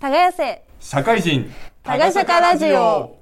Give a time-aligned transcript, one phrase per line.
[0.00, 1.50] 耕せ社会人
[1.82, 3.18] タガシャカラジオ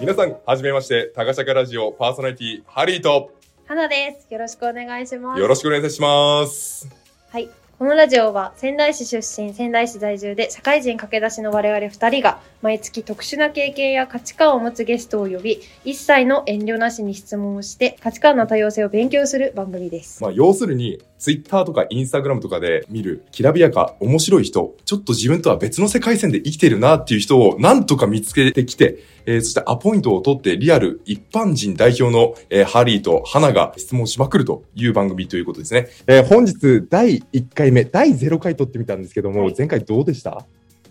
[0.00, 3.32] 皆さんはじめましてタガシャカラジオパーソナリティハリーと
[3.66, 4.32] 花です。
[4.32, 5.40] よろしくお願いします。
[5.40, 6.88] よろしくお願いします
[7.30, 7.50] はい。
[7.78, 20.22] このラジオは仙台市出身、仙台市在住で社会人駆け出しの我々二人が毎月特殊な経験や価値観を持つゲストを呼び、一切の遠慮なしに質問をして価値観の多様性を勉強する番組です。
[20.22, 35.88] まあ要するにツイッターとかインスタグラムとかで見るきらびやか面白い人ちょっと自分とは別の世界線で生きてるなっていう人をなんとか見つけてきてえーそしてアポイントを取ってリアル一般人代表の、えーハリーと花が質問しまくるという番組ということですね。
[36.06, 40.46] えー本日第1回目、第0回取ってみたんですけども、はい前回どうでした？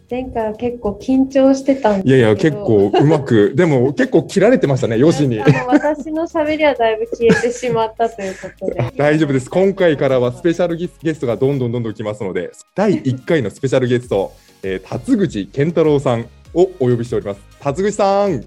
[0.10, 2.16] 前回は結構緊張してたんですけど。
[2.16, 8.84] いやいや、結構うまく、 でも結構切られてましたね、4時に私の喋りはだいぶ消えてしまったということで。
[8.98, 9.50] 大丈夫です。
[9.50, 14.32] 今回からはスペシャルゲスゲストがどんどんどんどん来ますので、第1回のスペシャルゲスト、
[14.62, 17.42] えー、辰口健太郎さんをお呼びしております。
[17.60, 18.44] 辰口さん、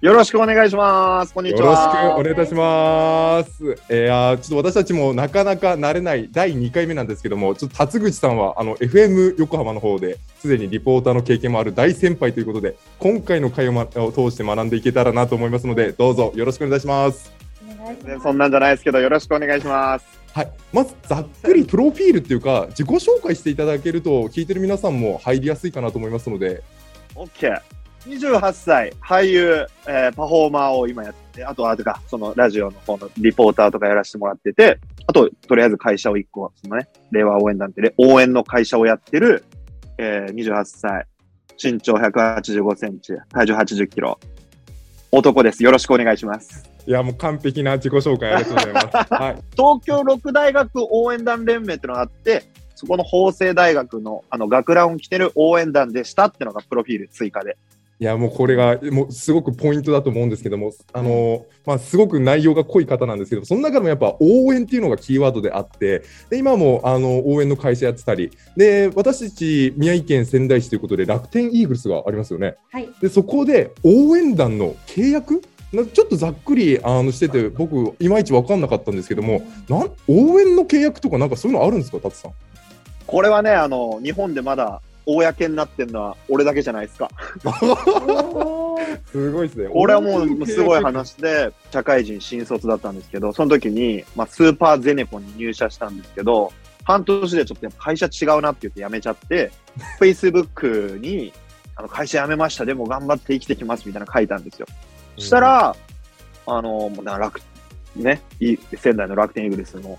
[0.00, 1.34] よよろしくお願いします。
[1.34, 2.16] こんにろしくちは。
[2.18, 3.76] お願いいたします。
[3.90, 17.30] えー、あーちょっと私たちもなかなか慣れない第2回目なんですけども、ちょっと辰口さんはあの FM 横浜の方ですでにリポーターの経験もある大先輩ということで、今回の会を,、ま、を通して学んでいけたらなと思いますので、どうぞよろしくお願いします。
[17.62, 20.06] お願いします全然そんなんじゃないですけど、よろしくお願いします。
[20.32, 26.62] はい、まずざっくりプロフィールっていうか自己紹介していただけると聞いてる皆さんも入りやすいかなと思いますので
[27.14, 27.79] OK。
[28.06, 39.44] 28歳、俳優、えーパフォーマーを今やって、あとは、あとか、そのラジオの方のリポーターとかやらせてもらってて、あと、とりあえず会社を1個、そのね、令和応援団ってね、応援の会社をやってる、
[39.98, 41.06] えー28歳、
[41.62, 44.18] 身長185センチ、体重80キロ、
[45.12, 45.62] 男です。
[45.62, 46.70] よろしくお願いします。
[46.86, 49.12] いやもう完璧な自己紹介ありがとうございます。
[49.12, 57.58] はい、東京六大学応援団連盟っていうのがあって、そこの法政大学のあの学ランを着てる応援団でしたっていうのがプロフィール追加で。
[58.00, 72.56] いやもうこれがもうすごくポイントだと思うんですけども、あのまあ、すごく内容が濃い方なんですけど、その中でもやっぱ応援っていうのがキーワードであって、で今もあの応援の会社やってたり、で私たち宮城県仙台市ということで楽天イーグルスがありますよね。
[72.72, 72.88] はい。
[73.02, 82.32] でそこで応援団の契約なちょっとざっくりあのしてて僕いまいち分かんなかったんですけどもなん応援の契約とかなんかそういうのあるんですか達さん？
[83.06, 84.80] これはね、あの、日本でまだ
[85.16, 87.10] 公になってるのは俺だけじゃないですか。
[89.12, 96.52] すごいですねこれはもうすごい話で、社会人新卒だったんですけど、その時に、まあ、スーパーゼネコンに入社したんですけど、
[96.84, 99.50] 半年でちょっとやっぱ会社違うなって言って辞めちゃって、
[100.00, 101.32] Facebook に、
[101.76, 104.66] あの会社辞めました、でも頑張って生きてきますみたいなの書いたんですよ。
[105.16, 105.76] そしたら、
[106.46, 107.40] あの、もうな楽、
[107.96, 109.98] ね、い仙台の楽天イーグルスの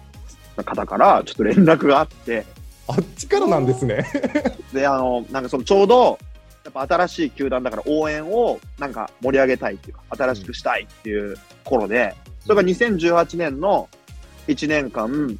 [0.63, 2.45] 方からちょっと連絡があって、
[2.91, 4.05] あっちからなんですね。
[4.73, 6.17] で、あの、なんかそのちょうど、
[6.63, 13.89] やっぱ新しい球団だから応援をなんか盛り上げたいっていうか、新しくしたいっていう頃で、それが2018年の
[14.47, 15.39] 1年間、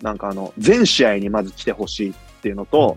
[0.00, 2.96] なんかあの、全試合にまず来てほしいっていうのと、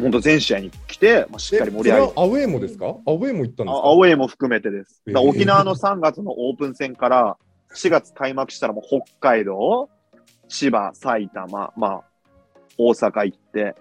[0.00, 2.86] 本当全試合に来て、まあ、しっかり盛り上げてアウェーもですか？
[2.86, 3.86] アウェーも行ったんですか？
[3.86, 5.02] あアウェーも含めてです。
[5.14, 7.36] 沖縄の3月のオープン戦から
[7.74, 9.90] 4月開幕したらもう北海道、
[10.48, 12.02] 千葉、埼玉、まあ、
[12.78, 13.74] 大阪行って、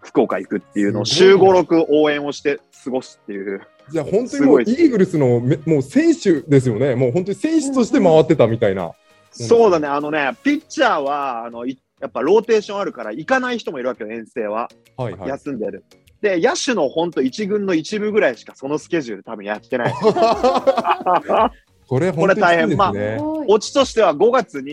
[0.00, 3.60] 福岡行くっていうのを週すごい5、6応援をして過ごすっていう。
[3.90, 6.94] じゃあ本当にもうイーグルスのめもう選手ですよね。
[6.94, 8.92] もう本当に選手として回ってたみたいな、
[9.30, 14.68] そうだね、あのね、ピッチャーは、あの、いやっぱローテーションあるから行かない人もいるわけよ、遠征は。
[14.96, 15.28] はいはい。
[15.30, 15.84] 休んでる。
[16.20, 19.94] で、野手の本当一軍の一部ぐらいしかそのスケジュール多分やってない。
[21.88, 22.68] これ本当にこれ大変。
[22.68, 23.18] きついですね、
[23.48, 24.72] オチとしては5月に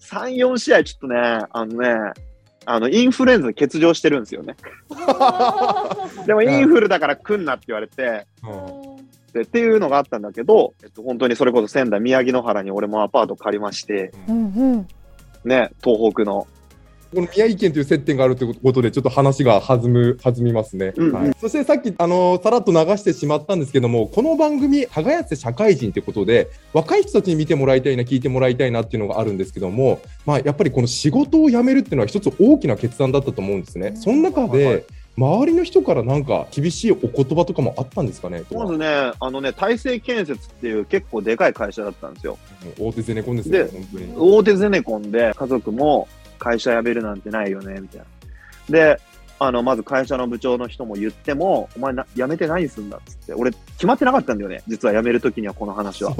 [0.00, 1.16] 3、4試合ちょっとね、
[1.50, 2.12] あのね、
[2.66, 4.56] あの、インフルエンザで欠場してるんですよね。
[6.26, 8.26] でもインフルだから来んなって言われて、
[9.40, 14.88] っていうのがあったんだけど、えっと、本当にそれこそ仙台宮城野原に俺もアパート借りまして、うんうん
[15.44, 16.46] ね、東北の。
[17.16, 20.92] この宮城県という接点があるということで、ちょっと話が弾む、弾みますね。
[20.96, 33.96] うんうんはい、そしてさっき、あのさらっと流してしまったんですけども、この番組、耕せ社会人ということで、若い人たちに見てもらいたいな、聞いてもらいたいなっていうのがあるんですけども、まあ、やっぱりこの仕事を辞めるっていうのは一つ大きな決断だったと思うんですね。
[33.96, 34.84] その中で、はい
[35.18, 42.36] 周りの人からなんか厳しいお言葉とかもあったんですかねまずね、あのね、大成建設っていう結構でかい会社だったんですよ。
[42.78, 43.70] 大手ゼネコンですね、で。
[44.14, 46.06] 大手ゼネコンで家族も
[46.38, 48.06] 会社辞めるなんてないよね、みたいな。
[48.68, 49.00] で、
[49.38, 54.62] あの、まず会社の部長の人も言っても、お前な辞めて何すんだっつって、俺決まってなかったんだよね。
[54.66, 56.14] 実は辞めるときにはこの話は。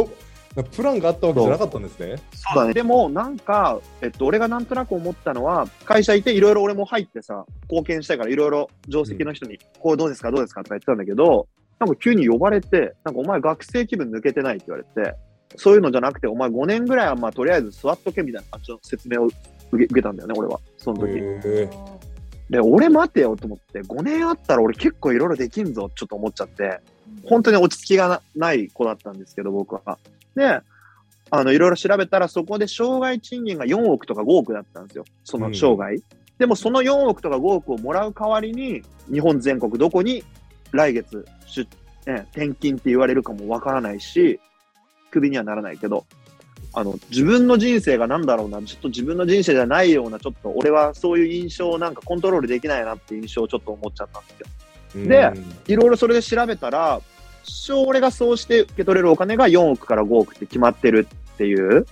[0.62, 2.16] プランがあったわけじゃなかったんですね。
[2.32, 2.72] そうだね。
[2.72, 11.46] でも、なんか、えっと、俺がなんとなく思ったのは、会社いていろいろ俺も入ってさ、貢献したいからいろいろ定石の人に、こうどうですかどうですかとか言ってたんだけど、
[11.78, 15.14] なんか急に呼ばれて、なんかお前学生気分抜けてないって言われて、
[15.56, 19.28] そういうのじゃなくて、お前5年ぐらいはまあとりあえず座っとけみたいな感じの説明を
[19.72, 20.60] 受け受けたんだよね、俺は。
[20.76, 21.12] その時。
[21.18, 21.70] へ
[22.50, 26.80] で、俺待てよと思って、5年あったら俺結構いろいろできんぞ、ちょっと思っちゃって、
[27.24, 29.98] 本当に落ち着きがなない子だったんですけど、僕は。
[30.34, 30.60] で、
[31.30, 35.04] あの、いろいろ調べたら、そこで障害賃金が4億とか5億だったんですよ。
[35.24, 36.00] その障害。
[36.38, 40.22] でもその4億とか5億をもらう代わりに、日本全国どこに
[40.72, 41.66] 来月出、
[42.06, 44.38] ね、転勤って言われるかもわからないし、
[45.10, 46.04] クビにはならないけど、
[46.76, 54.46] あの、自分の人生がなんだろうな、ちょっと自分の人生じゃないような、ちょっと俺はそういう印象をなんかコントロールできないなって印象をちょっと思っちゃったんですよ。
[54.96, 57.00] ーでうんいろいろそれで調べたら、
[57.44, 61.87] 一生俺がそうして受け取れるお金が4億から5億って決まってるっていう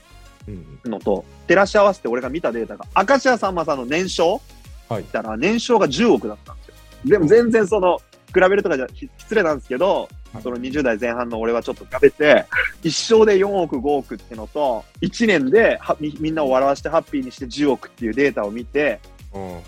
[0.47, 4.43] うんのと、照らし合わせて俺が見たデータが、明石家さんまさんの年商
[4.91, 6.75] はい見たら年商が10億だったんですよ。
[7.07, 8.03] でも全然その、
[8.35, 10.09] 比べるとかじゃひ失礼なんですけど、はい
[10.43, 12.45] その20代前半の俺はちょっと比べて、
[12.83, 19.01] 一生で4億5億ってのと、1年ではみみんなを笑わせてハッピーにして10億っていうデータを見て、
[19.33, 19.61] うん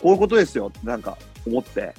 [0.00, 1.92] こういうことですよってなんか思って。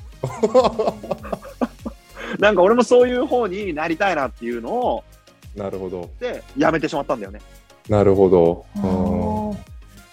[2.40, 5.04] なんか俺もそういう方になりたいなっていうのを、
[5.56, 6.10] なるほど。
[6.20, 7.42] で、やめてしまったんだよね。
[7.90, 8.66] なるほど。
[8.76, 9.60] うん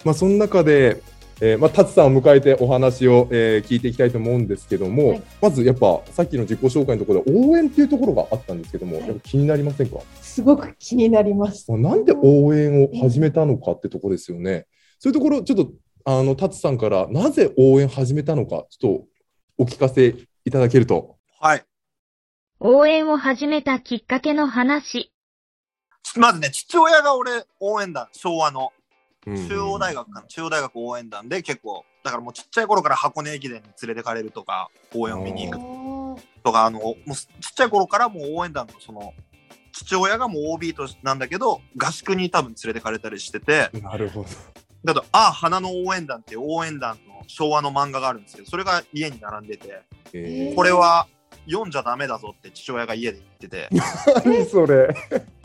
[0.03, 1.01] まあ、その中で、
[1.39, 11.71] えーまあ、達さんを迎えてお話を、えー聞いていきたいと思うんですけども、はいまずやっぱさっきの自己紹介のところで応援っていうところがあったんですけども、はいやっぱ気になりませんか、すごく気になります。
[11.71, 14.65] まあなんで応援を始めたのかってところですよね。
[14.99, 15.71] そういうところ、ちょっと、
[16.05, 19.07] あの、達さんからなぜ応援始めたのか、ちょっと
[19.59, 21.17] お聞かせいただけると。
[21.39, 21.63] はい。
[22.59, 25.11] 応援を始めたきっかけの話。
[26.15, 28.76] まずね、父親が俺、応援団、昭和の、うん
[29.35, 37.25] 中央大学かな、中央大学応援団で結構、だからもうちっちゃい頃から箱根駅伝に連れてかれるとか、応援を見に行くとか、あの、もうちっ
[37.55, 39.13] ちゃい頃からもう応援団のその、
[39.73, 44.29] 父親がもう OB となんだけど、合宿に多分連れてかれたりしてて、なるほど。
[44.83, 49.81] だと、ああ、花の応援団っていう応援団の昭和の漫画があるんですけど、それが家に並んでて、
[50.13, 51.07] えこれは
[51.45, 54.95] 読んじゃダメだぞって父親が家で言ってて、ー、 何それ。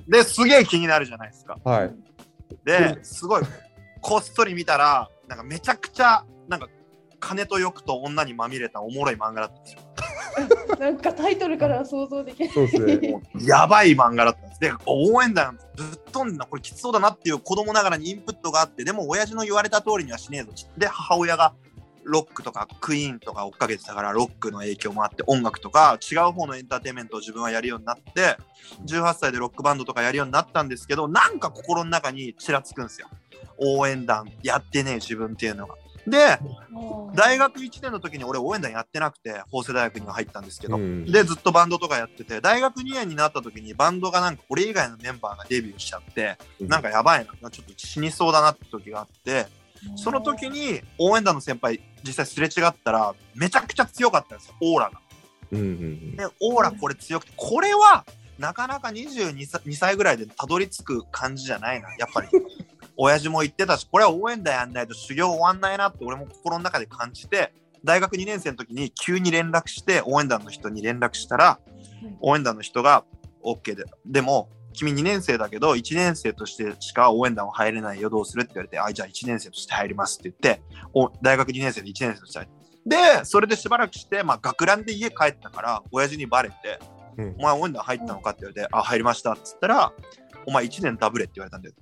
[0.07, 1.59] で、すげえ気になるじゃないですか。
[1.65, 1.95] はい。
[2.65, 3.43] で、すごい、
[4.03, 6.69] こっそり見たら、なんかめちゃくちゃ、なんか、
[7.21, 9.81] 金と欲と女にまみれたおもろい漫画だったんですよ。
[10.79, 12.49] なんかタイトルから想像できない。
[12.51, 13.23] そうですね。
[13.47, 14.61] やばい漫画だったんです。
[14.61, 20.51] で、応援団ぶっ飛んだ、これきつそうだなっていう子供ながらにインプットがあって、でも親父の言われた通りにはしねえぞ。
[20.77, 21.55] で、母親が
[22.05, 28.37] ロックとかクイーンとか追っかけてたから、ロックの影響もあって、音楽とか違う方のエンターテインメントを自分はやるようになって、
[28.85, 33.09] 18歳でロックバンドとかやるようになったんですけど、なんか心の中にちらつくんですよ。
[33.59, 35.75] 応援団やってねえ自分っていうのが。
[36.07, 36.39] で、
[37.15, 49.47] 大学1年の時に俺応援団やってなくて、法政大学には入ったんですけど、うんで、ずっとバンドとかやってて、大学2年になった時にバンドがなんか俺以外のメンバーがデビューしちゃって、なんかやばいな、ちょっと死にそうだなって時があって、
[49.97, 55.01] その時に応援団の先輩、実際すれ違ったら、めちゃくちゃ強かったんですよ、オーラが。
[55.53, 58.05] うんうんうんで、オーラこれ強くて、これは
[58.39, 62.29] なかなか22歳 ,2 歳ぐらいでたどり着く感じじゃないな、やっぱり。
[62.97, 67.53] 親父も言ってたし、これは応援団やんないと修行終わんないなって俺も心の中で感じて、
[67.85, 71.59] 大学2年生の時に急に連絡して、応援団の人に連絡したら、
[72.21, 73.05] 応援団の人が
[73.45, 80.63] OK で、でも、君2年生だけど、1年生としてしか応援団は入れないよ、どうするって言われて、あ、じゃあ1年生として入りますって言って、
[80.95, 82.63] お大学2年生で1年生として入って。
[82.85, 86.79] で、それでしばらくして、まあ、学ランで家帰ったから、親父にバレて、
[87.19, 89.93] うんお前応援団入ったのかって言われて、あ、入りましたって言ったら、
[90.47, 91.75] お前1年ダブれって言われたんだよ。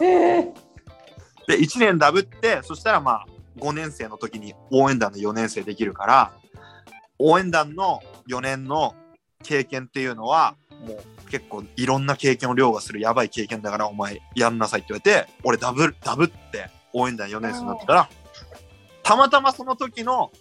[0.00, 3.26] で、1年ダブって、そしたらまあ、
[3.58, 6.32] 5年生の時に応援団の4年生できるから、
[7.18, 8.94] 応援団の4年の
[9.42, 18.08] 経験っていうのは、もう結構いろんな経験を凌駕するやばい経験だから、お前やんなさいって言われて、俺ダブ、ダブって応援団4年生になったから、
[19.02, 20.32] たまたまその時の、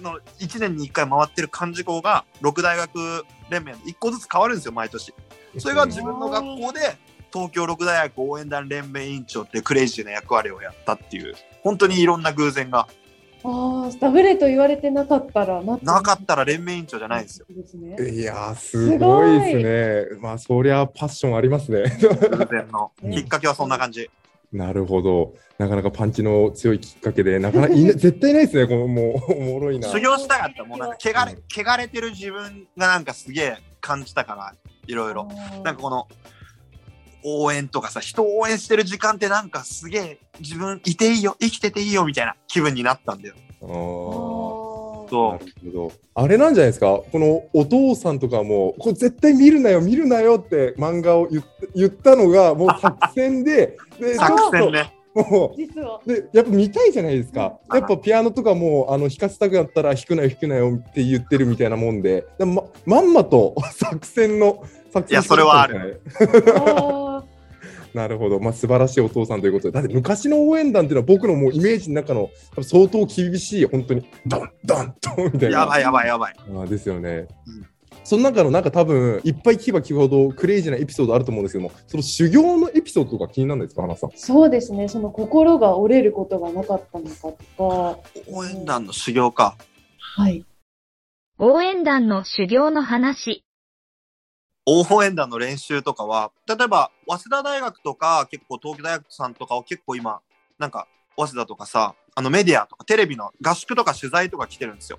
[0.00, 5.12] の1年に1回回ってる幹事校が、6大学連盟の1個ずつ変わるんですよ、毎年。
[5.58, 6.96] それが自分の学校で
[7.32, 12.88] 東京六大学応援団連盟委員長ってクレイジーな役割をやったっていう本当にいろんな偶然が
[13.44, 17.46] あーダブレと言われてなかったらなかったら連盟委員長じゃないんですよ。
[17.48, 20.20] いやー、すごいですね。
[20.20, 21.82] まあ、そりゃパッションありますね。
[22.00, 24.08] 偶然のうん きっかけはそんな感じ
[24.52, 25.34] なるほど。
[25.58, 28.66] なかなかパンチの強いきっかけで、なかなかいな 絶対いないですね。
[28.66, 29.88] このもう、おもろいな。
[29.88, 34.54] 修行したかったもうなんか汚れ汚れてる自分がなんかすげえ感じたから
[34.86, 35.28] いろいろ
[35.64, 36.06] なんかこの
[37.24, 43.34] 応援とかさ、人を応援してる時間ってなんかすげえ自分いていいよ、生きてていいよみたいな気分になったんだよ。
[45.10, 45.92] そなるほど。
[46.14, 46.86] あれなんじゃないですか？
[47.12, 54.14] このお父さんとかも、これ絶対見るなよ、見るなよって漫画を言っ言ったのが、もう作戦で、 でう。
[54.16, 54.94] 作戦ね。
[55.14, 56.00] も実は。
[56.06, 57.58] う、で、やっぱ見たいじゃないですか。
[57.70, 66.00] やっぱピアノとかも、あの、弾かせたくなったら弾くなよ、弾くなよって言ってるみたいなもんで、でままんまと作戦の、作戦いやそれはある。
[67.94, 68.40] あなるほど。
[68.40, 69.72] まあ、素晴らしいお父さんということで。
[69.72, 72.30] だって昔の応援団っていうのは僕のもうイメージの中の
[72.62, 75.60] 相当厳しい、本当に、ドン、ドン、ドンみたいな。
[75.60, 76.34] やばいやばいやばい。
[76.62, 77.26] あですよね。
[77.46, 77.72] うん
[78.04, 84.10] その中のなんか多分いっぱい聞けば聞くほどクレイジーなエピソードあると思うんですけども、その修行のエピソードとか気にならないですか、花さん。
[84.16, 84.88] そうですね。
[84.88, 87.98] その心が折れることがなかったのかとか。
[88.28, 89.56] 応援団の修行か。
[89.98, 90.44] はい。
[91.38, 93.44] 応援団の修行の話。
[94.66, 100.20] 応援団の練習とかは、例えば、早稲田大学とか、結構東京大学さんとかは結構今、
[100.58, 104.98] なんか、早稲田とかさ、あのメディアとかテレビの合宿とか取材とか来てるんですよ。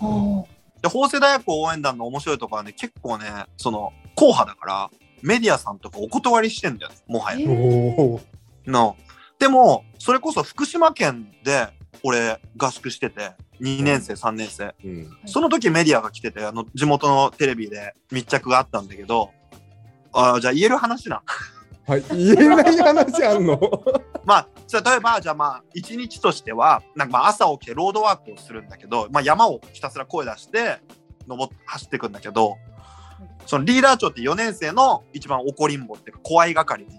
[0.00, 0.44] あ
[0.82, 4.90] で、法政大学応援団の面白いところはね、結構ね、その、硬派だから、
[5.22, 7.46] メディアさんとかお断りしてんだよね、もはや。
[8.66, 8.96] の。
[9.38, 11.68] でも、それこそ福島県で、
[12.02, 14.74] 俺、合宿してて、2年生、3年生。
[14.84, 15.16] うん。
[15.26, 19.30] その時メディアが来てて、あの、地元のテレビで密着があったんだけど、
[20.12, 21.22] あーじゃあ言える話な。
[21.86, 23.60] はい、言えない話あんの？
[24.24, 30.80] まあ、じゃあ例えば、じゃあまあ、一日としては、なんかまあ朝起きてロードワークをするんだけど、まあ山をひたすら声出して、
[31.28, 32.56] 登って走っていくんだけど、
[33.46, 36.92] そのリーダー長って4年生の一番怒りんぼっていうか怖い係で、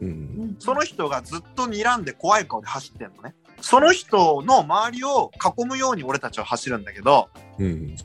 [0.00, 0.56] うん。
[0.58, 3.34] その人がずっと睨んで怖い顔で走ってんのね。
[3.60, 7.96] その人の周りを囲むように俺たちは走るんだけど、うん。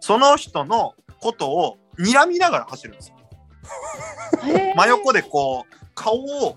[0.00, 3.16] その人のことを睨みながら走るんですよ。
[4.76, 6.56] 真横でこう、顔を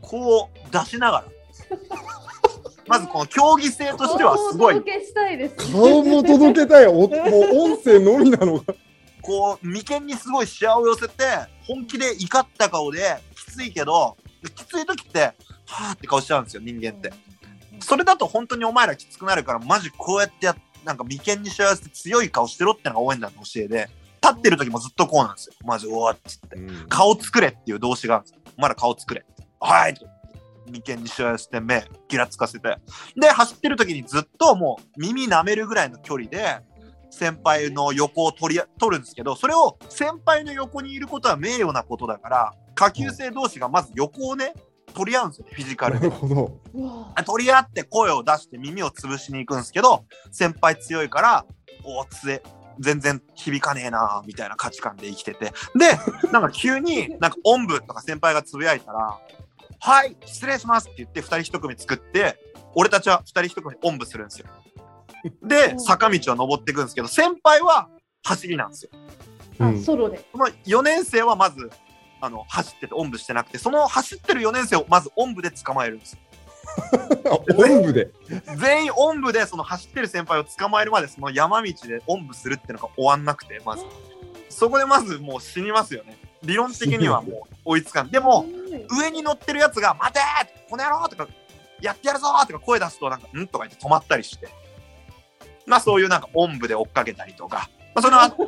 [0.00, 1.78] こう出しながら。
[2.86, 5.72] まずこの競技性としてはすごいお届けしたいです、ね。
[5.72, 6.86] 顔も届けたい。
[6.86, 8.74] おもう音声のみなのが。
[9.22, 11.24] こう、眉間にすごいシワを寄せて、
[11.66, 14.16] 本気で怒った顔で、きついけど、
[14.54, 17.10] きつい時って、はーって顔しちゃうんですよ、人間って。
[17.80, 23.88] それだと本当にお前らきつくなるから、マジこうやってやっなんか眉間にしわ寄せて強い顔してろってのが応援団の教えで、
[24.22, 25.54] 立ってる時もずっとこうなんですよ。
[25.64, 26.56] マジ、うわっつって。
[26.88, 28.40] 顔作れっていう動詞があるんですよ。
[28.56, 29.24] お前ら顔作れ。
[29.60, 29.94] はい
[30.66, 32.76] 眉間にしわ寄せて目ギラつかせて。
[33.16, 36.58] で、走ってる時にずっともう耳舐めるぐらいの距離で、
[37.10, 44.54] 先輩の横を取り取るんですけど、それを先輩の横にいることは名誉なことだから、下級生同士がまず横をね、
[44.94, 46.20] 取り合うんですよ、フィジカルでなる。
[46.20, 46.60] ほど。
[46.72, 51.44] うわ取り合って声を出して耳を潰しに行くんですけど、先輩強いから、
[51.84, 52.42] おお、つえ、
[52.80, 55.52] 全然響かねえなみたいな価値観で生きてて。
[55.76, 55.98] で、
[56.32, 59.18] なんか急に、なんかおんぶとか先輩がつぶやいたら、
[59.80, 62.38] はい、失礼しますって言って二人一組作って、
[62.74, 64.46] 俺たちは二人一組おんぶするんですよ。
[65.42, 67.88] で、坂道を登っていくんですけど、先輩は
[68.22, 68.90] 走りなんですよ。
[69.58, 70.24] あうんソロで。
[70.32, 71.70] その4年生はまず、
[72.24, 76.18] あの、走ってておんぶしてなくて、その走ってる4年生をまずおんぶで捕まえるんですよ。
[77.56, 78.10] おんぶで？
[78.56, 83.84] 全員おんぶでその走ってる先輩を捕まえるまでその山道でおんぶするっていうのが終わんなくてまず
[84.48, 88.46] そこでまずもう死にますよね理論的にはもう追いつかんでも
[88.98, 91.28] 上に乗ってるやつが「待てーこの野郎!」とか
[91.80, 94.48] 「やってやるぞ!」とか声出すとなんか「ん?」とか言って止まったりして
[95.66, 98.42] まあそういうなんかおんぶで追っかけたりとか、まあ、それはあって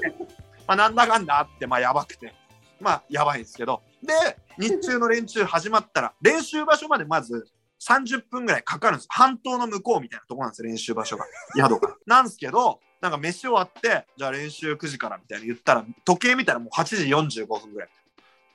[0.67, 2.35] まあなんだかんだあってまあやばくて
[2.81, 4.13] まあやばいんですけどで
[4.59, 7.49] 日中の練習始まったら練習場所までまず
[7.81, 9.07] 30分ぐらいかかるんです。
[9.11, 11.27] 半島の向こうみたいなとこなんですよ、練習場所が。
[11.55, 11.97] 宿が。
[12.07, 16.85] なんですけど、なんか飯終わって、じゃあ練習9時からみたいに言ったら、時計見たらもう8
[17.29, 17.89] 時45分ぐらい。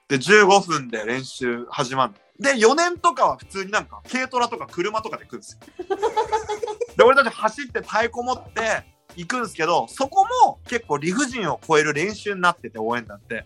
[0.08, 2.54] で、15分で練習始まるの。
[2.54, 5.86] で、4年とかは普通になんか軽トラとか車とかで行くんですよ。
[6.98, 8.84] で、俺たち走って太鼓持って
[9.16, 13.46] 行くんですけど、そこも結構理不尽を超える練習になってて、応援団って。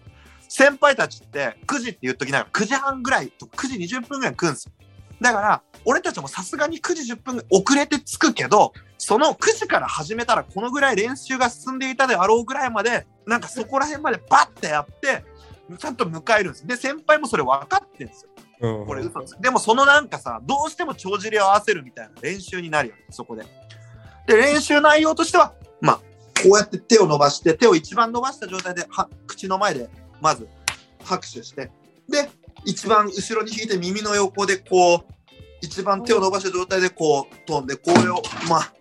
[0.57, 4.71] 先輩たちって9時って言っときながら9時半ぐらいと9時20分ぐらいに来るんですよ。
[5.19, 15.25] だから、俺たちもさすがに9時10分遅れて着くけど、その9時から始めたらこのぐらい練習が進んでいたであろうぐらいまで、なんかそこら辺までバッてやって、
[15.77, 16.65] ちゃんと迎えるんです。
[16.65, 18.29] で、先輩もそれ分かってんですよ。
[18.61, 19.35] うんこれ嘘です。
[19.41, 23.43] でもそのなんかさ、どうしても帳尻を合わせるみたいな練習になるよね、そこで。
[24.25, 25.97] で、練習内容としては、まあ、
[26.41, 29.89] こうやって手を伸ばして、手を一番伸ばした状態で、は口の前で、
[30.25, 30.47] まず
[31.03, 31.69] 拍手して、
[32.09, 32.27] で、
[32.65, 35.13] 一番後ろに引いて耳の横でこう、
[35.61, 38.73] 一番手を伸ばした状態でこう飛んで、これを、まあ、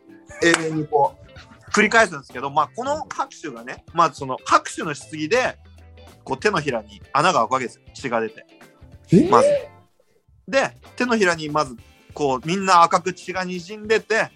[0.42, 5.58] 永遠にこう、繰り返すんですけど、まあ、この拍手がね、まあ、その拍手のしすぎで、
[6.24, 8.46] こう手のひらに穴が開くわけですよ、血が出て。
[9.12, 9.28] え？
[9.28, 9.48] まず。
[10.48, 11.76] で、手のひらにまず、
[12.14, 14.30] こう、みんな赤く血が滲んでて、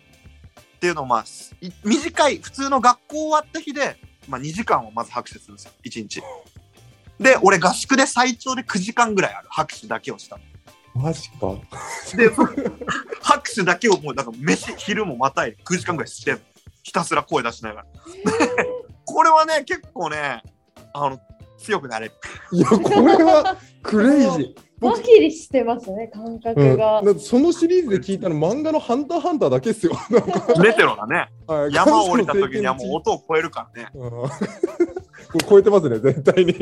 [0.76, 1.24] っていうのをまあ、
[1.62, 3.96] い短い、普通の学校終わった日で、
[4.28, 6.22] まあ2時間をまず拍手するんですよ、1日。
[7.18, 10.42] で、俺合宿で最長で9時間ぐらいある拍手だけをしたの。
[10.94, 11.54] マジか。
[12.16, 12.30] で、
[13.22, 16.36] 拍手だけをもう、なんか飯、昼もまたいで9時間ぐらいして、
[16.82, 17.86] ひたすら声出しながら。
[19.04, 20.42] これはね、結構ね、
[20.94, 21.18] あの、
[21.58, 22.12] 強くなれる。
[22.52, 24.68] いや、これはクレイジー。
[24.80, 27.00] ドキリしてますね、感覚が。
[27.00, 29.92] うんそのシリーズで聞いたの漫画のハンターハンターだけっすよ。
[30.10, 31.28] なんかメテロだね。
[31.46, 33.88] はい山を降りた時にはもう音を超えるからね。
[35.48, 36.54] 超えてますね、絶対に。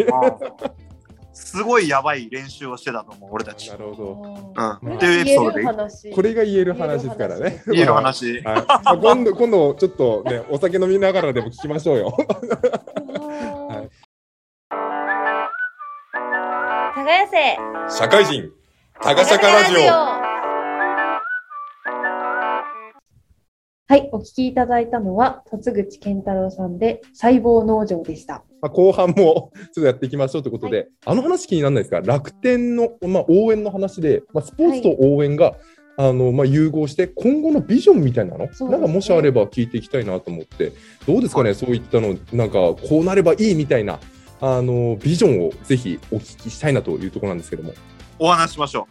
[1.32, 3.70] すごいやばい練習をしてたと思う、俺たち。
[3.70, 4.82] なるほど。
[4.82, 4.90] うん。
[4.90, 7.62] うんっていうエピソードこれが言える話ですからね。
[7.66, 8.42] 言える話。
[8.42, 12.16] 今度、今度、ちょっとね、お酒飲みながらでも聞きましょうよ。
[13.68, 13.90] はい
[16.96, 17.56] 耕せ
[17.94, 18.50] 社会人、
[19.02, 20.25] タガシャカラジオ。
[23.88, 28.42] はい、お聞きいただいたのは、辰口健太郎さんで、細胞農場でした。
[28.60, 32.00] まあ、後半もちょっとやっていきましょうということで、あの話気にならないですか？
[32.00, 35.54] 楽天の、まあ、応援の話で、まあ、スポーツと応援が、
[35.98, 40.72] あのまあ、融合して、今後のビジョンみたいなの、ねなんかもしあれば聞いていきたいなと思って、
[41.06, 44.00] どうですかね、そういったの、なんかこうなればいいみたいな、
[44.40, 47.72] あのビジョンをぜひお聞きしたいなというところなんですけども。
[48.18, 48.88] お話ししましょ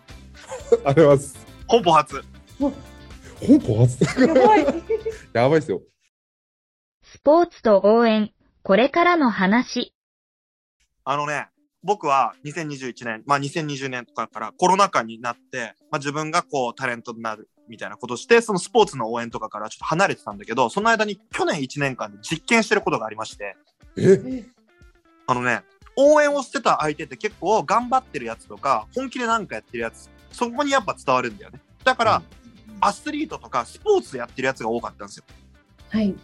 [0.71, 0.75] う。
[0.87, 1.47] ありがとうございます。
[1.67, 2.94] 本邦初。
[3.45, 4.65] 本邦初やばい。
[5.33, 5.81] やばいですよ。
[7.03, 8.31] スポーツと応援、
[8.63, 9.93] これからの話。
[11.03, 11.47] あのね、
[11.83, 23.55] 僕は2021年、まあ2020年とかからコロナ禍になって、まあ自分がこうタレントになるみたいなことして、そのスポーツの応援とかからちょっと離れてたんだけど、その間に去年1年間で実験してることがありまして、
[23.97, 24.45] え？
[25.27, 25.63] あのね、
[25.95, 31.61] 応援をしてた相手って結構頑張ってるやつとか、本気でなんかやってるやつ、そこにやっぱ伝わるんだよね。
[31.83, 32.21] だから、
[32.81, 35.23] アスリートとかスポーツやってるやつが多かったんですよ。
[35.89, 36.15] はい。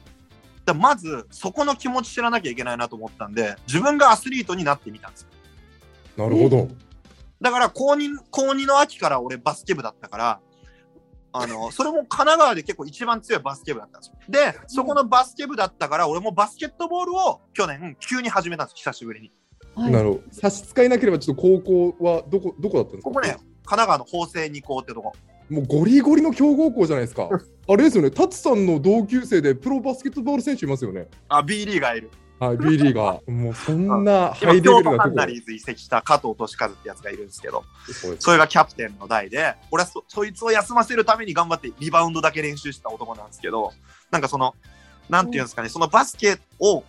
[0.66, 5.28] だまず、そこの気持ち知らなきゃいけないなと思ったんで、自分がアスリートになってみたんですよ。
[6.18, 6.68] なるほど。
[7.42, 10.40] だから高2、高2の秋から俺バスケ部だったから、
[11.34, 14.16] あの、 それも神奈川で結構一番強いバスケ部だったんですよ。
[14.30, 19.32] で、そこのバスケ部だったから、俺もバスケットボールを去年急に始めたんです久しぶりに。
[19.74, 19.92] はい。
[19.92, 20.22] なるほど。
[20.32, 21.60] 差し支えなければ、ちょっと高
[21.96, 23.10] 校はどこ、どこだったんですか？
[23.10, 25.14] ここね、神奈川の法政二高ってとこ。
[25.52, 27.28] もうゴリゴリの強豪校じゃないですか。
[27.68, 31.08] あれですよね、タツさんの同級生でプロバスケットボール選手いますよね。
[31.28, 32.10] あ、B リーがいる。
[32.40, 33.30] はい、B リーガー。
[33.32, 37.64] もうそんなハ今、イレベルなとこハンナリーズ移籍した加藤俊和ってやつがいるんですけど、
[38.18, 43.74] それがキャプテンの代で、俺はそそいつを休ませるために頑張ってリバウンドだけ練習した男なんですけど、
[44.10, 44.56] なんかその、
[45.10, 46.84] なんていうんですかね、そのバスケを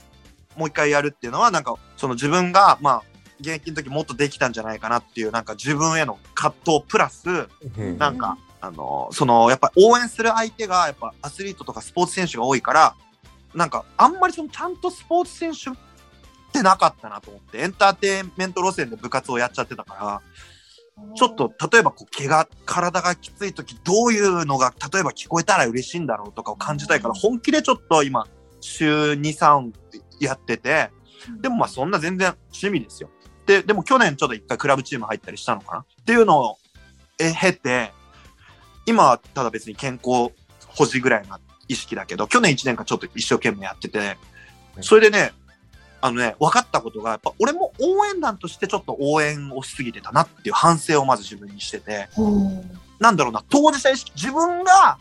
[0.57, 3.03] もう一回やるっていうのは、なんかその自分が、まあ、
[3.40, 7.29] 現役の時もっとできたんじゃないかなっていう、なんか自分への葛藤プラス、
[7.77, 12.94] うんなんか、あの、その、やっぱ応援する相手が、やっぱアスリートとかスポーツ選手が多いから、
[13.55, 15.72] なんか、あんまりその、ちゃんとスポーツ選手っ
[16.53, 20.22] てなかったなと思って、エンターテインメント路線で部活をやっちゃってたから、
[21.16, 28.29] ちょっと、例えば、こう、怪我、体がきつい時、どういうのが、例えば聞こえたら嬉しいんだろうとかを感じたいから、本気でちょっと今、
[28.61, 29.72] 週2、3
[30.20, 30.90] やってて、
[31.40, 33.11] でもまあ、そんな全然趣味ですよ。
[33.46, 35.81] で、でも去年ちょっと一回クラブチーム入ったりしたのかな？
[35.81, 36.59] っていうのを、
[37.18, 37.92] え、経て、
[38.87, 40.33] 今はただ別に健康
[40.68, 44.16] 保持ぐらいな意識だけど、去年1年間ちょっと一生懸命やってて、
[44.81, 45.33] それでね、
[46.01, 52.09] あのね、分かったことが、やっぱ俺も応援団としてちょっと応援をしすぎてたなっていう反省をまず自分にしてて、
[52.99, 54.99] なんだろうな、当事者意識、自分が、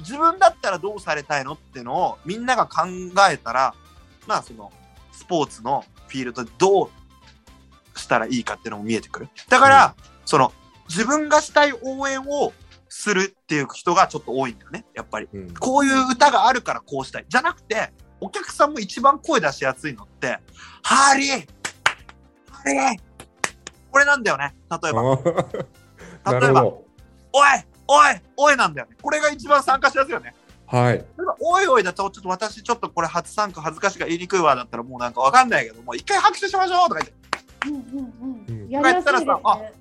[0.00, 2.86] 自分だったらどうされたいのっていうのをみんなが考
[3.30, 3.74] えたら、
[4.26, 4.72] まあその、
[5.12, 9.28] スポーツのフィールドでどうしたらいいかっていうのも見えてくる。
[9.48, 10.52] だから、その、
[10.88, 12.52] 自分がしたい応援を
[12.96, 15.28] するっていう人がちょっと多いんだよね、やっぱり。
[15.32, 17.26] うんこういう歌があるからこうしたい。
[17.28, 20.38] じゃなくて、お客さんも一番声出しやすいのって、
[20.82, 21.30] ハーリー
[22.50, 23.00] ハーリー
[23.90, 24.54] これなんだよね。
[24.70, 25.02] 例えば。
[26.32, 26.64] な例えば。
[26.64, 26.82] おい
[27.86, 28.96] おいおいなんだよね。
[29.00, 30.34] これが一番参加しやすいよね。
[30.66, 30.94] はい。
[30.94, 37.14] 例えば、おいおいだと、ちょっと私、ちょっとこれ初参加恥ずかしいが言いにくいわだったらもうなんかわかんないけど、もう一回拍手しましょうとか言って、
[37.66, 38.12] うんうんう
[38.48, 38.70] うんん。
[38.70, 39.32] やりやすいですね。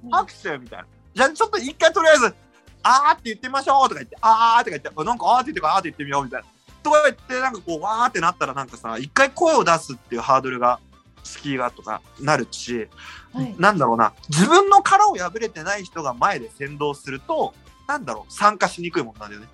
[0.03, 0.85] うん拍手みたいな。
[1.15, 2.35] じゃあちょっと一回とりあえず、
[2.85, 6.47] あーって言ってみましょうとか言って、あーとか言って、あなんかあーって言ってからあーって言ってみようみたいな。
[6.83, 10.79] とか言って、なんかこう、わーってなったらなんかさ、一回声を出すっていうハードルが、
[11.23, 12.87] 敷居がとかなるし、
[13.33, 13.55] はい。
[13.57, 17.55] なんだろうな、自分の殻を破れてない人が前で先導すると、
[17.87, 19.47] なんだろう、参加しにくいもんなんだよね。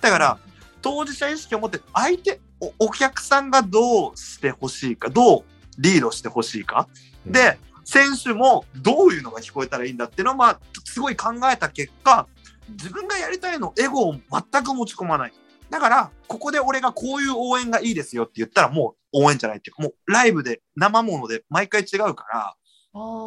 [0.00, 0.38] だから、
[0.80, 5.44] 当事者意識を持って、相手、おお客さんがどうしてほしいか、どう
[5.78, 6.88] リードしてほしいか。
[7.26, 12.26] で、選手もどういうのが聞こえたらいいんだっていうのを、まあ、すごい考えた結果、
[12.72, 15.32] 自分がやりたいのエゴを全く持ち込まない。
[15.70, 22.54] だから、ここで俺がこういう応援がいいですよって言ったらもう応援じゃないっていうか、もうライブで生もので毎回違うから、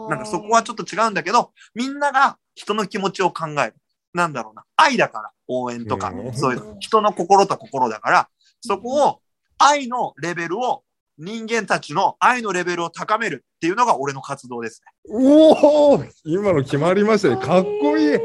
[0.10, 3.76] なんかそこはちょっと違うんだけど、みんなが人の気持ちを考える。
[4.14, 4.64] なんだろうな。
[4.76, 6.80] 愛だから、応援とかう、んそういうの。
[6.80, 8.30] 人の心と心だから、
[8.62, 9.20] そこを、
[9.58, 10.84] 愛のレベルを、
[11.18, 15.14] 人間たちの愛のレベルを高めるっていうのが俺の活動ですね。
[15.16, 17.38] おお今の決まりましたね。
[17.38, 18.20] かっこいい。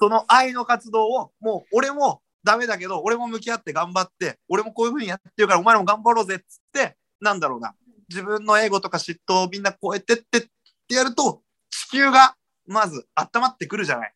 [0.00, 7.74] その愛の活動を、もう俺もダメだけど、俺も向き合って頑張って、俺もこういうふうにやってるから、お前らも頑張ろうぜっつって、なんだろうな。
[8.08, 10.40] 自分のエゴとか嫉妬をみんな超えてってっ
[10.88, 14.14] てやると、地球がまず温まってくるじゃない。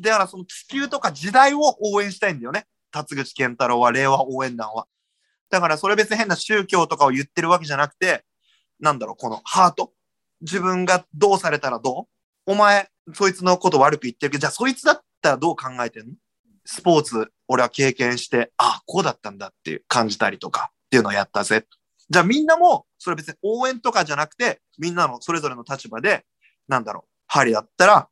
[0.00, 2.66] だからその地球とか時代を応援したいんだよね。
[2.92, 4.86] 辰口健太郎は、令和応援団は。
[5.50, 8.24] だからそれ別に変な宗教とかを言ってるわけじゃなくて、
[8.80, 9.92] なんだろう、このハート。
[10.40, 12.08] 自分がどうされたらど
[12.46, 12.52] う？
[12.52, 16.12] お前、そいつのこと悪く言ってるけど、じゃあそいつだったらどう考えてんの？
[16.66, 21.66] スポーツ、俺は経験して、あ、こうだったんだっていう感じたりとかっていうのをやったぜ。
[22.08, 26.24] じゃあみんなも、それ別に応援とかじゃなくて、みんなのそれぞれの立場で、
[26.68, 28.08] なんだろう、ハリだったら、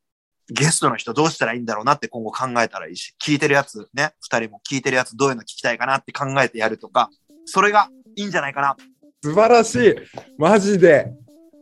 [0.48, 7.10] ゲストの人どうしたらいいんだろうなって今後考えたらいいし、聞いてるやつね、二人も聞いてるやつどういうの聞きたいかなって考えてやるとか、
[7.46, 8.76] それがいいんじゃないかな。
[9.22, 9.94] 素晴らしい。
[10.36, 11.12] マジで。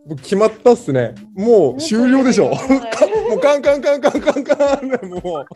[0.06, 1.14] もう決まったっすね。
[1.34, 2.48] もう終了でしょ。
[3.28, 5.46] もうカンカンカンカンカンカンでもう。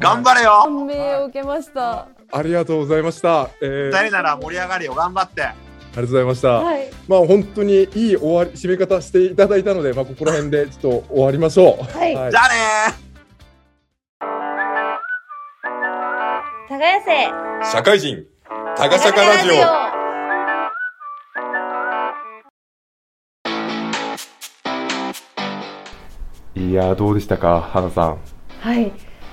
[0.00, 2.08] 頑張れよ感銘を受けました。
[2.32, 3.50] ありがとうございました。
[3.60, 5.42] えー、二人なら盛り上がるよ、頑張って。
[5.42, 5.54] あ
[6.00, 6.48] りがとうございました。
[6.48, 6.90] はい。
[7.06, 11.98] まあ本当にいい終わり締め方していただいたので、まあここら辺でちょっと終わりましょう。
[11.98, 13.06] はいはいじゃあねー
[16.68, 18.24] 耕せ社会人
[18.76, 19.85] タガシャカラジオ。
[26.66, 28.18] いやーどうでしたか、花さん。
[28.60, 28.88] はい。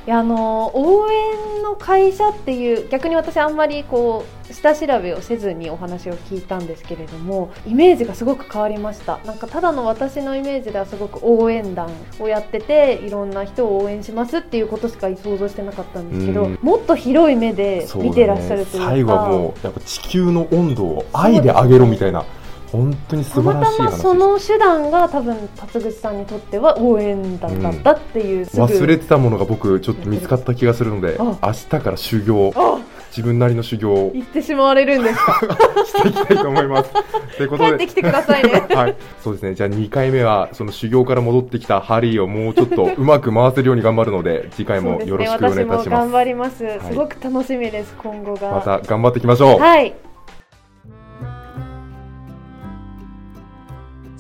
[0.06, 9.19] いやあの応援の会社っていう逆に私あんまりこう下調べをせずにお話を聞いたんですけれどもイメージがすごく変わりました。
[9.26, 16.60] なんかただの私のイメージではすごく応援団をやってていろんな人を応援しますっていうことしか想像してなかったんですけどうん。
[16.62, 18.89] もっと広い目で見てらっしゃるというか。
[18.89, 22.26] 最後はもうやっぱ地球の温度を愛で上げろみたいな
[22.74, 32.80] 本当に素たまた晴らしい話まその手段が多分辰口さんにとっては応援団だったっていう、すぐ忘れてたものが僕ちょっと見つかった気がするのであ明日から修行あ
[33.16, 35.40] 自分なりの修行を言ってしまわれるんですか？
[35.86, 36.90] していきたいと思います。
[37.38, 38.66] ということで帰ってきてくださいね。
[38.76, 39.54] はい、そうですね。
[39.54, 45.90] じゃあ2回目はその修行から戻ってきたハリーをもうちょっとうまく回せるように頑張るので次回もよろしくお願いいたします。
[45.90, 46.68] 私も頑張ります、い。
[46.82, 48.50] すごく楽しみです今後が。
[48.50, 49.60] また頑張っていきましょう。
[49.60, 49.94] はい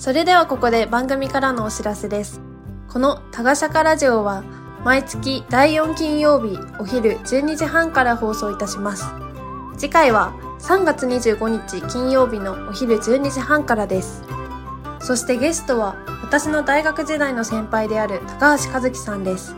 [0.03, 2.41] それではここで番組からのお知らせです。
[2.89, 4.43] このタガシャカラジオは
[4.83, 9.05] 毎月第4金曜日お昼12時半から放送いたします。
[9.77, 14.23] 次回は3月25日金曜日のお昼12時半からです。
[14.99, 19.55] そしてゲストは私の大学時代の先輩である高橋和樹さんです。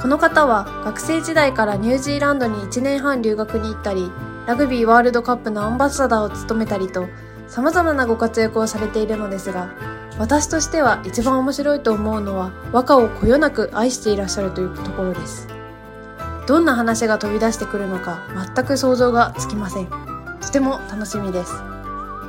[0.00, 4.10] この方は学生時代からニュージーランドに1年半留学に行ったり、
[4.46, 7.06] ラグビーワールドカップのアンバサダーを務めたりと、
[7.48, 9.70] 様々なご活躍をされているのですが、
[10.18, 15.48] 私としては一番面白いと思うのは和歌をこよなく愛していらっしゃるというところです。
[16.46, 18.18] どんな話が飛び出してくるのか
[18.54, 19.86] 全く想像がつきません。
[20.40, 21.52] とても楽しみです。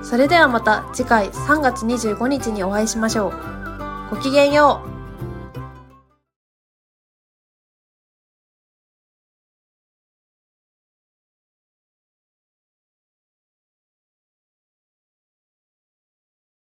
[0.03, 4.15] それではまた次回3月25日にお会いしましょう。
[4.15, 4.98] ごきげんよう。